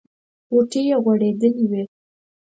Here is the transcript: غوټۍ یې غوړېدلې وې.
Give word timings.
غوټۍ 0.51 0.81
یې 0.89 0.97
غوړېدلې 1.03 1.65
وې. 1.71 1.83